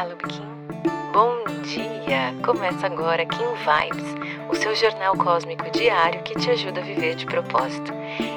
Olá, 0.00 0.08
Lubikin. 0.08 0.40
Bom 1.12 1.44
dia! 1.62 2.34
Começa 2.42 2.86
agora 2.86 3.26
Kim 3.26 3.36
Vibes, 3.36 4.48
o 4.50 4.54
seu 4.54 4.74
jornal 4.74 5.14
cósmico 5.14 5.70
diário 5.70 6.22
que 6.22 6.34
te 6.38 6.48
ajuda 6.48 6.80
a 6.80 6.82
viver 6.82 7.16
de 7.16 7.26
propósito. 7.26 7.92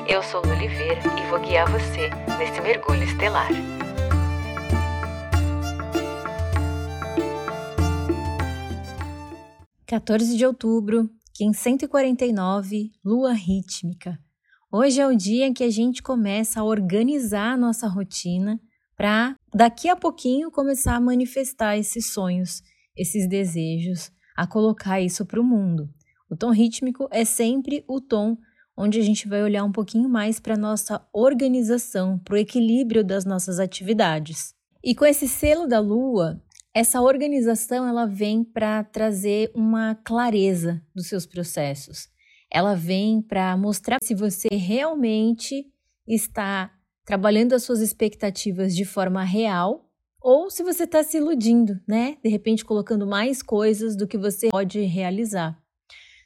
Eu 0.05 0.21
sou 0.21 0.41
Lu 0.41 0.51
Oliveira 0.51 0.99
e 1.17 1.29
vou 1.29 1.39
guiar 1.39 1.71
você 1.71 2.09
nesse 2.37 2.59
mergulho 2.59 3.03
estelar. 3.03 3.47
Quatorze 9.89 10.35
de 10.35 10.45
outubro, 10.45 11.09
Kim 11.33 11.53
149, 11.53 12.91
Lua 13.05 13.31
Rítmica. 13.31 14.19
Hoje 14.69 14.99
é 14.99 15.07
o 15.07 15.15
dia 15.15 15.53
que 15.53 15.63
a 15.63 15.69
gente 15.69 16.03
começa 16.03 16.59
a 16.59 16.65
organizar 16.65 17.53
a 17.53 17.57
nossa 17.57 17.87
rotina 17.87 18.59
para 19.03 19.35
daqui 19.53 19.89
a 19.89 19.97
pouquinho 19.97 20.49
começar 20.49 20.95
a 20.95 21.01
manifestar 21.01 21.77
esses 21.77 22.13
sonhos, 22.13 22.63
esses 22.95 23.27
desejos, 23.27 24.09
a 24.33 24.47
colocar 24.47 25.01
isso 25.01 25.25
para 25.25 25.41
o 25.41 25.43
mundo. 25.43 25.89
O 26.29 26.37
tom 26.37 26.51
rítmico 26.51 27.09
é 27.11 27.25
sempre 27.25 27.83
o 27.85 27.99
tom 27.99 28.37
onde 28.77 28.97
a 29.01 29.03
gente 29.03 29.27
vai 29.27 29.43
olhar 29.43 29.65
um 29.65 29.73
pouquinho 29.73 30.07
mais 30.07 30.39
para 30.39 30.55
nossa 30.55 31.05
organização, 31.11 32.17
para 32.17 32.35
o 32.35 32.37
equilíbrio 32.37 33.03
das 33.03 33.25
nossas 33.25 33.59
atividades. 33.59 34.55
E 34.81 34.95
com 34.95 35.03
esse 35.03 35.27
selo 35.27 35.67
da 35.67 35.81
lua, 35.81 36.41
essa 36.73 37.01
organização 37.01 37.85
ela 37.85 38.05
vem 38.05 38.41
para 38.41 38.85
trazer 38.85 39.51
uma 39.53 39.95
clareza 39.95 40.81
dos 40.95 41.07
seus 41.07 41.25
processos. 41.25 42.07
Ela 42.49 42.73
vem 42.73 43.21
para 43.21 43.57
mostrar 43.57 43.97
se 44.01 44.15
você 44.15 44.47
realmente 44.47 45.65
está 46.07 46.71
trabalhando 47.05 47.53
as 47.53 47.63
suas 47.63 47.81
expectativas 47.81 48.75
de 48.75 48.85
forma 48.85 49.23
real, 49.23 49.89
ou 50.21 50.49
se 50.49 50.63
você 50.63 50.83
está 50.85 51.03
se 51.03 51.17
iludindo, 51.17 51.79
né? 51.87 52.17
De 52.23 52.29
repente 52.29 52.63
colocando 52.63 53.05
mais 53.05 53.41
coisas 53.41 53.95
do 53.95 54.07
que 54.07 54.17
você 54.17 54.49
pode 54.49 54.79
realizar. 54.81 55.61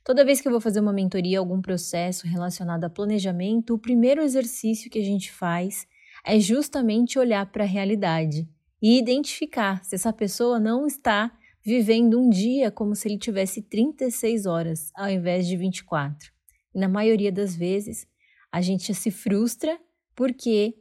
Toda 0.03 0.23
vez 0.23 0.39
que 0.39 0.47
eu 0.47 0.52
vou 0.52 0.61
fazer 0.61 0.79
uma 0.79 0.93
mentoria, 0.93 1.39
algum 1.39 1.61
processo 1.61 2.27
relacionado 2.27 2.83
a 2.83 2.89
planejamento, 2.89 3.73
o 3.73 3.79
primeiro 3.79 4.21
exercício 4.21 4.89
que 4.89 4.99
a 4.99 5.03
gente 5.03 5.31
faz 5.31 5.87
é 6.23 6.39
justamente 6.39 7.19
olhar 7.19 7.45
para 7.52 7.63
a 7.63 7.67
realidade 7.67 8.47
e 8.81 8.97
identificar 8.97 9.83
se 9.83 9.95
essa 9.95 10.13
pessoa 10.13 10.59
não 10.59 10.85
está 10.85 11.35
vivendo 11.65 12.19
um 12.19 12.30
dia 12.30 12.71
como 12.71 12.95
se 12.95 13.07
ele 13.07 13.17
tivesse 13.17 13.61
36 13.61 14.45
horas 14.45 14.91
ao 14.95 15.09
invés 15.09 15.47
de 15.47 15.57
24. 15.57 16.31
E 16.73 16.80
na 16.80 16.87
maioria 16.87 17.31
das 17.31 17.55
vezes, 17.55 18.07
a 18.52 18.61
gente 18.61 18.93
se 18.93 19.11
frustra 19.11 19.77
porque 20.17 20.73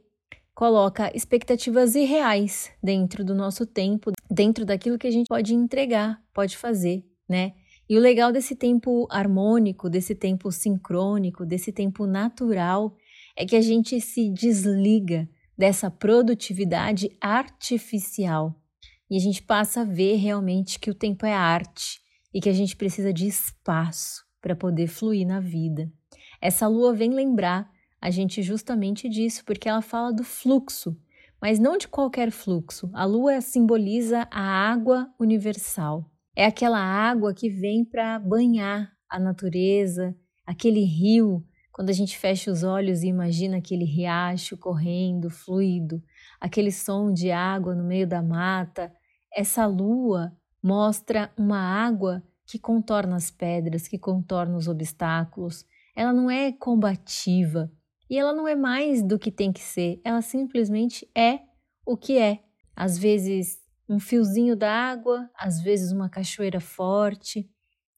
coloca 0.55 1.15
expectativas 1.15 1.93
irreais 1.93 2.71
dentro 2.81 3.23
do 3.23 3.35
nosso 3.35 3.67
tempo, 3.67 4.11
dentro 4.29 4.65
daquilo 4.65 4.97
que 4.97 5.05
a 5.05 5.11
gente 5.11 5.27
pode 5.27 5.53
entregar, 5.53 6.19
pode 6.33 6.57
fazer, 6.57 7.05
né? 7.29 7.53
E 7.87 7.95
o 7.95 8.01
legal 8.01 8.31
desse 8.31 8.55
tempo 8.55 9.07
harmônico, 9.11 9.89
desse 9.89 10.15
tempo 10.15 10.51
sincrônico, 10.51 11.45
desse 11.45 11.71
tempo 11.71 12.07
natural, 12.07 12.97
é 13.37 13.45
que 13.45 13.55
a 13.55 13.61
gente 13.61 14.01
se 14.01 14.29
desliga 14.33 15.29
dessa 15.55 15.91
produtividade 15.91 17.15
artificial 17.21 18.59
e 19.09 19.15
a 19.15 19.19
gente 19.19 19.43
passa 19.43 19.81
a 19.81 19.85
ver 19.85 20.15
realmente 20.15 20.79
que 20.79 20.89
o 20.89 20.95
tempo 20.95 21.27
é 21.27 21.33
arte 21.33 22.01
e 22.33 22.41
que 22.41 22.49
a 22.49 22.53
gente 22.53 22.75
precisa 22.75 23.13
de 23.13 23.27
espaço 23.27 24.25
para 24.41 24.55
poder 24.55 24.87
fluir 24.87 25.27
na 25.27 25.39
vida. 25.39 25.89
Essa 26.41 26.67
lua 26.67 26.93
vem 26.93 27.11
lembrar 27.11 27.76
a 28.01 28.09
gente 28.09 28.41
justamente 28.41 29.09
disso, 29.09 29.43
porque 29.45 29.67
ela 29.67 29.81
fala 29.81 30.13
do 30.13 30.23
fluxo, 30.23 30.97
mas 31.41 31.59
não 31.59 31.77
de 31.77 31.87
qualquer 31.87 32.31
fluxo. 32.31 32.89
A 32.93 33.05
lua 33.05 33.41
simboliza 33.41 34.27
a 34.31 34.41
água 34.41 35.07
universal. 35.19 36.09
É 36.35 36.45
aquela 36.45 36.79
água 36.79 37.33
que 37.33 37.49
vem 37.49 37.83
para 37.83 38.19
banhar 38.19 38.91
a 39.09 39.19
natureza, 39.19 40.15
aquele 40.45 40.83
rio. 40.83 41.43
Quando 41.71 41.89
a 41.89 41.93
gente 41.93 42.17
fecha 42.17 42.51
os 42.51 42.63
olhos 42.63 43.03
e 43.03 43.07
imagina 43.07 43.57
aquele 43.57 43.85
riacho 43.85 44.57
correndo, 44.57 45.29
fluido, 45.29 46.01
aquele 46.39 46.71
som 46.71 47.11
de 47.11 47.31
água 47.31 47.75
no 47.75 47.83
meio 47.83 48.07
da 48.07 48.21
mata, 48.21 48.91
essa 49.33 49.65
lua 49.65 50.35
mostra 50.61 51.31
uma 51.37 51.59
água 51.59 52.23
que 52.45 52.57
contorna 52.57 53.15
as 53.15 53.29
pedras, 53.29 53.87
que 53.87 53.99
contorna 53.99 54.55
os 54.57 54.67
obstáculos. 54.67 55.65
Ela 55.95 56.13
não 56.13 56.31
é 56.31 56.51
combativa, 56.51 57.71
e 58.09 58.17
ela 58.17 58.33
não 58.33 58.47
é 58.47 58.55
mais 58.55 59.03
do 59.03 59.19
que 59.19 59.31
tem 59.31 59.51
que 59.51 59.61
ser, 59.61 59.99
ela 60.03 60.21
simplesmente 60.21 61.09
é 61.15 61.39
o 61.85 61.97
que 61.97 62.17
é. 62.17 62.39
Às 62.75 62.97
vezes 62.97 63.59
um 63.89 63.99
fiozinho 63.99 64.55
d'água, 64.55 65.29
às 65.35 65.61
vezes 65.61 65.91
uma 65.91 66.09
cachoeira 66.09 66.59
forte. 66.59 67.49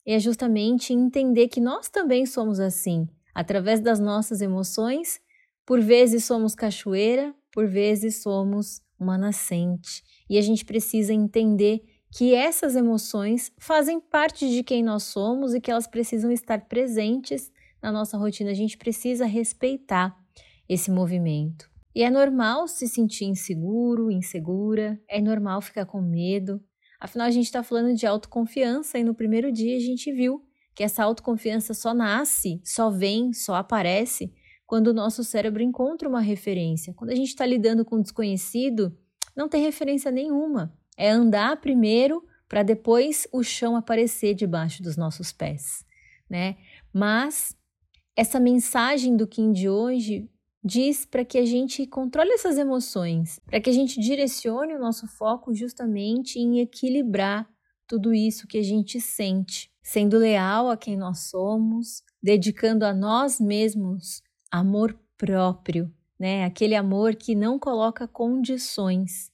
E 0.06 0.14
é 0.14 0.20
justamente 0.20 0.94
entender 0.94 1.48
que 1.48 1.60
nós 1.60 1.90
também 1.90 2.26
somos 2.26 2.60
assim, 2.60 3.08
através 3.34 3.80
das 3.80 4.00
nossas 4.00 4.42
emoções. 4.42 5.20
Por 5.66 5.82
vezes 5.82 6.26
somos 6.26 6.56
cachoeira, 6.56 7.34
por 7.52 7.68
vezes 7.68 8.22
somos 8.22 8.82
uma 9.00 9.18
nascente. 9.18 10.04
E 10.30 10.38
a 10.38 10.42
gente 10.42 10.64
precisa 10.66 11.14
entender 11.14 11.82
que 12.12 12.34
essas 12.34 12.76
emoções 12.76 13.52
fazem 13.60 14.00
parte 14.00 14.50
de 14.50 14.64
quem 14.64 14.84
nós 14.84 15.04
somos 15.04 15.54
e 15.54 15.62
que 15.62 15.70
elas 15.70 15.88
precisam 15.88 16.32
estar 16.32 16.68
presentes 16.68 17.52
na 17.82 17.92
nossa 17.92 18.18
rotina, 18.18 18.52
a 18.52 18.54
gente 18.56 18.78
precisa 18.78 19.26
respeitar 19.26 20.18
esse 20.68 20.92
movimento. 20.92 21.70
E 21.96 22.04
é 22.04 22.10
normal 22.10 22.68
se 22.68 22.88
sentir 22.88 23.26
inseguro, 23.26 24.12
insegura, 24.12 25.00
é 25.08 25.20
normal 25.20 25.62
ficar 25.62 25.86
com 25.86 26.02
medo. 26.02 26.62
Afinal, 27.00 27.28
a 27.28 27.32
gente 27.32 27.46
está 27.46 27.64
falando 27.64 27.96
de 27.96 28.06
autoconfiança 28.06 29.00
e 29.00 29.04
no 29.04 29.16
primeiro 29.16 29.52
dia 29.52 29.76
a 29.78 29.80
gente 29.80 30.12
viu 30.12 30.44
que 30.76 30.84
essa 30.84 31.04
autoconfiança 31.04 31.74
só 31.74 31.94
nasce, 31.94 32.62
só 32.64 32.90
vem, 32.90 33.34
só 33.34 33.56
aparece 33.56 34.34
quando 34.66 34.88
o 34.88 34.94
nosso 34.94 35.24
cérebro 35.24 35.64
encontra 35.64 36.08
uma 36.08 36.22
referência. 36.22 36.94
Quando 36.94 37.10
a 37.10 37.16
gente 37.16 37.30
está 37.30 37.46
lidando 37.46 37.84
com 37.84 37.96
o 37.96 38.02
desconhecido, 38.02 38.96
não 39.36 39.50
tem 39.50 39.64
referência 39.64 40.12
nenhuma. 40.12 40.74
É 40.96 41.10
andar 41.10 41.60
primeiro 41.60 42.24
para 42.48 42.62
depois 42.62 43.28
o 43.34 43.44
chão 43.44 43.76
aparecer 43.76 44.34
debaixo 44.34 44.84
dos 44.84 44.96
nossos 44.96 45.32
pés, 45.32 45.84
né? 46.30 46.56
Mas 46.94 47.56
essa 48.20 48.38
mensagem 48.38 49.16
do 49.16 49.26
Kim 49.26 49.54
de 49.54 49.70
hoje 49.70 50.30
diz 50.62 51.06
para 51.06 51.24
que 51.24 51.38
a 51.38 51.46
gente 51.46 51.88
controle 51.88 52.34
essas 52.34 52.58
emoções, 52.58 53.40
para 53.46 53.62
que 53.62 53.70
a 53.70 53.74
gente 53.74 53.98
direcione 53.98 54.76
o 54.76 54.80
nosso 54.80 55.08
foco 55.08 55.54
justamente 55.54 56.38
em 56.38 56.60
equilibrar 56.60 57.50
tudo 57.88 58.14
isso 58.14 58.46
que 58.46 58.58
a 58.58 58.62
gente 58.62 59.00
sente, 59.00 59.72
sendo 59.82 60.18
leal 60.18 60.70
a 60.70 60.76
quem 60.76 60.98
nós 60.98 61.30
somos, 61.30 62.04
dedicando 62.22 62.84
a 62.84 62.94
nós 62.94 63.40
mesmos 63.40 64.22
amor 64.52 65.00
próprio, 65.18 65.90
né? 66.20 66.44
Aquele 66.44 66.76
amor 66.76 67.16
que 67.16 67.34
não 67.34 67.58
coloca 67.58 68.06
condições. 68.06 69.32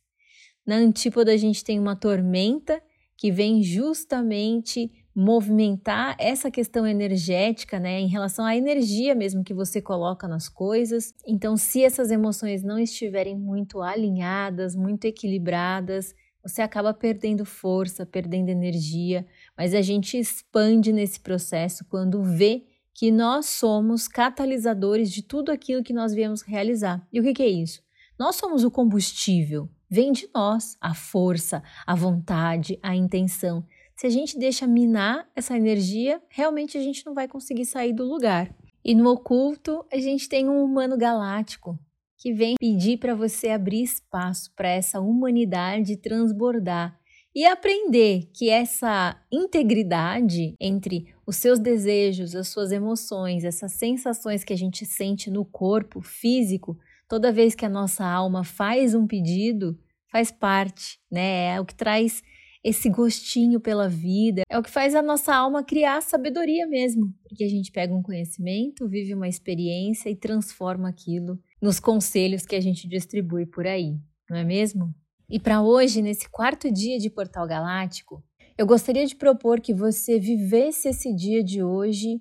Na 0.63 0.75
antípoda 0.75 1.31
a 1.31 1.37
gente 1.37 1.63
tem 1.63 1.79
uma 1.79 1.95
tormenta 1.95 2.79
que 3.17 3.31
vem 3.31 3.63
justamente 3.63 4.91
movimentar 5.15 6.15
essa 6.19 6.51
questão 6.51 6.85
energética, 6.85 7.79
né, 7.79 8.01
em 8.01 8.07
relação 8.07 8.43
à 8.43 8.55
energia 8.55 9.15
mesmo 9.15 9.45
que 9.45 9.53
você 9.53 9.81
coloca 9.81 10.27
nas 10.27 10.49
coisas. 10.49 11.13
Então, 11.25 11.55
se 11.55 11.83
essas 11.83 12.11
emoções 12.11 12.63
não 12.63 12.77
estiverem 12.77 13.37
muito 13.37 13.81
alinhadas, 13.81 14.75
muito 14.75 15.05
equilibradas, 15.05 16.13
você 16.43 16.61
acaba 16.61 16.93
perdendo 16.93 17.45
força, 17.45 18.05
perdendo 18.05 18.49
energia, 18.49 19.25
mas 19.57 19.73
a 19.73 19.81
gente 19.81 20.17
expande 20.17 20.91
nesse 20.91 21.19
processo 21.19 21.85
quando 21.85 22.21
vê 22.21 22.65
que 22.93 23.09
nós 23.09 23.47
somos 23.47 24.07
catalisadores 24.07 25.11
de 25.11 25.21
tudo 25.21 25.51
aquilo 25.51 25.83
que 25.83 25.93
nós 25.93 26.13
viemos 26.13 26.41
realizar. 26.41 27.05
E 27.11 27.19
o 27.19 27.23
que, 27.23 27.33
que 27.33 27.43
é 27.43 27.47
isso? 27.47 27.81
Nós 28.17 28.35
somos 28.35 28.63
o 28.63 28.71
combustível, 28.71 29.69
vem 29.89 30.11
de 30.11 30.29
nós 30.33 30.77
a 30.79 30.93
força, 30.93 31.63
a 31.85 31.95
vontade, 31.95 32.79
a 32.81 32.95
intenção. 32.95 33.65
Se 33.95 34.05
a 34.05 34.09
gente 34.09 34.37
deixa 34.37 34.67
minar 34.67 35.25
essa 35.33 35.55
energia, 35.55 36.21
realmente 36.29 36.77
a 36.77 36.81
gente 36.81 37.05
não 37.05 37.13
vai 37.13 37.29
conseguir 37.29 37.65
sair 37.65 37.93
do 37.93 38.03
lugar. 38.03 38.53
E 38.83 38.93
no 38.93 39.09
oculto, 39.09 39.85
a 39.91 39.97
gente 39.97 40.27
tem 40.27 40.49
um 40.49 40.61
humano 40.61 40.97
galáctico 40.97 41.79
que 42.17 42.33
vem 42.33 42.55
pedir 42.59 42.97
para 42.97 43.15
você 43.15 43.49
abrir 43.49 43.83
espaço 43.83 44.51
para 44.53 44.69
essa 44.69 44.99
humanidade 44.99 45.95
transbordar 45.95 46.99
e 47.33 47.45
aprender 47.45 48.29
que 48.33 48.49
essa 48.49 49.17
integridade 49.31 50.55
entre 50.59 51.13
os 51.25 51.37
seus 51.37 51.57
desejos, 51.57 52.35
as 52.35 52.49
suas 52.49 52.71
emoções, 52.71 53.43
essas 53.45 53.73
sensações 53.73 54.43
que 54.43 54.53
a 54.53 54.57
gente 54.57 54.85
sente 54.85 55.29
no 55.29 55.45
corpo 55.45 56.01
físico, 56.01 56.77
toda 57.07 57.31
vez 57.31 57.55
que 57.55 57.65
a 57.65 57.69
nossa 57.69 58.05
alma 58.05 58.43
faz 58.43 58.93
um 58.93 59.07
pedido, 59.07 59.77
faz 60.11 60.31
parte, 60.31 60.99
né? 61.11 61.55
É 61.55 61.61
o 61.61 61.65
que 61.65 61.75
traz 61.75 62.21
esse 62.65 62.89
gostinho 62.89 63.59
pela 63.59 63.87
vida. 63.87 64.41
É 64.49 64.57
o 64.57 64.63
que 64.63 64.71
faz 64.71 64.95
a 64.95 65.01
nossa 65.03 65.35
alma 65.35 65.63
criar 65.63 66.01
sabedoria 66.01 66.65
mesmo, 66.65 67.13
porque 67.23 67.43
a 67.43 67.47
gente 67.47 67.71
pega 67.71 67.93
um 67.93 68.01
conhecimento, 68.01 68.89
vive 68.89 69.13
uma 69.13 69.27
experiência 69.27 70.09
e 70.09 70.15
transforma 70.15 70.89
aquilo 70.89 71.39
nos 71.61 71.79
conselhos 71.79 72.43
que 72.43 72.55
a 72.55 72.59
gente 72.59 72.87
distribui 72.87 73.45
por 73.45 73.67
aí, 73.67 73.95
não 74.27 74.35
é 74.35 74.43
mesmo? 74.43 74.91
E 75.29 75.39
para 75.39 75.61
hoje, 75.61 76.01
nesse 76.01 76.27
quarto 76.27 76.71
dia 76.71 76.97
de 76.97 77.07
Portal 77.07 77.47
Galáctico, 77.47 78.23
eu 78.57 78.65
gostaria 78.65 79.05
de 79.05 79.15
propor 79.15 79.61
que 79.61 79.73
você 79.73 80.19
vivesse 80.19 80.89
esse 80.89 81.13
dia 81.13 81.43
de 81.43 81.63
hoje 81.63 82.19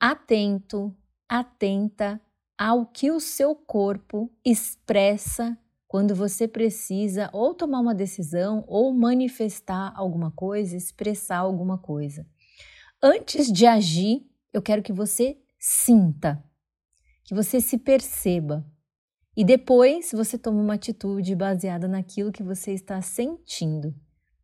atento, 0.00 0.96
atenta 1.28 2.18
ao 2.58 2.86
que 2.86 3.10
o 3.10 3.20
seu 3.20 3.54
corpo 3.54 4.32
expressa 4.42 5.58
quando 5.88 6.14
você 6.14 6.48
precisa 6.48 7.30
ou 7.32 7.54
tomar 7.54 7.80
uma 7.80 7.94
decisão 7.94 8.64
ou 8.66 8.92
manifestar 8.92 9.92
alguma 9.94 10.30
coisa, 10.30 10.76
expressar 10.76 11.38
alguma 11.38 11.78
coisa. 11.78 12.26
Antes 13.02 13.52
de 13.52 13.66
agir, 13.66 14.26
eu 14.52 14.60
quero 14.60 14.82
que 14.82 14.92
você 14.92 15.38
sinta, 15.58 16.42
que 17.24 17.34
você 17.34 17.60
se 17.60 17.78
perceba. 17.78 18.66
E 19.36 19.44
depois 19.44 20.12
você 20.12 20.38
toma 20.38 20.60
uma 20.60 20.74
atitude 20.74 21.34
baseada 21.34 21.86
naquilo 21.86 22.32
que 22.32 22.42
você 22.42 22.72
está 22.72 23.00
sentindo. 23.02 23.94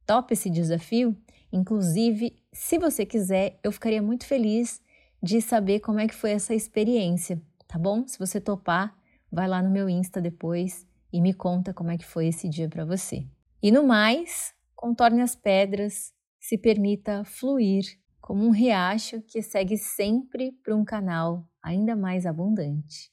Top 0.06 0.32
esse 0.32 0.50
desafio? 0.50 1.16
Inclusive, 1.50 2.36
se 2.52 2.78
você 2.78 3.06
quiser, 3.06 3.58
eu 3.64 3.72
ficaria 3.72 4.02
muito 4.02 4.26
feliz 4.26 4.82
de 5.22 5.40
saber 5.40 5.80
como 5.80 5.98
é 5.98 6.06
que 6.06 6.14
foi 6.14 6.32
essa 6.32 6.54
experiência, 6.54 7.40
tá 7.66 7.78
bom? 7.78 8.06
Se 8.06 8.18
você 8.18 8.40
topar, 8.40 8.94
vai 9.30 9.48
lá 9.48 9.62
no 9.62 9.70
meu 9.70 9.88
Insta 9.88 10.20
depois 10.20 10.86
e 11.12 11.20
me 11.20 11.34
conta 11.34 11.74
como 11.74 11.90
é 11.90 11.98
que 11.98 12.06
foi 12.06 12.28
esse 12.28 12.48
dia 12.48 12.68
para 12.68 12.84
você. 12.84 13.26
E 13.62 13.70
no 13.70 13.86
mais, 13.86 14.54
contorne 14.74 15.20
as 15.20 15.36
pedras, 15.36 16.12
se 16.40 16.58
permita 16.58 17.24
fluir 17.24 17.84
como 18.20 18.46
um 18.46 18.50
riacho 18.50 19.20
que 19.22 19.42
segue 19.42 19.76
sempre 19.76 20.52
para 20.64 20.74
um 20.74 20.84
canal 20.84 21.44
ainda 21.62 21.94
mais 21.94 22.24
abundante. 22.24 23.12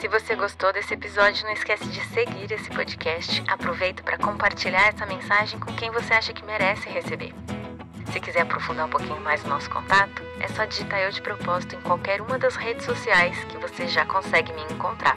Se 0.00 0.08
você 0.08 0.34
gostou 0.34 0.72
desse 0.72 0.94
episódio, 0.94 1.44
não 1.44 1.52
esquece 1.52 1.88
de 1.88 2.00
seguir 2.06 2.50
esse 2.50 2.68
podcast. 2.70 3.42
Aproveita 3.48 4.02
para 4.02 4.18
compartilhar 4.18 4.88
essa 4.88 5.06
mensagem 5.06 5.60
com 5.60 5.72
quem 5.76 5.90
você 5.90 6.12
acha 6.14 6.32
que 6.32 6.44
merece 6.44 6.88
receber. 6.88 7.32
Se 8.12 8.20
quiser 8.20 8.40
aprofundar 8.40 8.86
um 8.86 8.90
pouquinho 8.90 9.20
mais 9.20 9.44
o 9.44 9.48
nosso 9.48 9.70
contato, 9.70 10.22
é 10.40 10.48
só 10.48 10.64
digitar 10.64 11.00
eu 11.00 11.10
de 11.10 11.22
propósito 11.22 11.76
em 11.76 11.80
qualquer 11.82 12.20
uma 12.20 12.38
das 12.38 12.56
redes 12.56 12.84
sociais 12.84 13.44
que 13.44 13.56
você 13.58 13.86
já 13.86 14.04
consegue 14.04 14.52
me 14.52 14.62
encontrar. 14.74 15.16